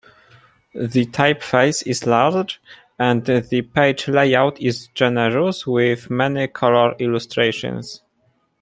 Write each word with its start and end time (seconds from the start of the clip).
The 0.73 1.05
typeface 1.05 1.85
is 1.85 2.07
large, 2.07 2.59
and 2.97 3.23
the 3.23 3.61
page 3.61 4.07
layout 4.07 4.59
is 4.59 4.87
generous 4.95 5.67
with 5.67 6.09
many 6.09 6.47
color 6.47 6.95
illustrations. 6.97 8.01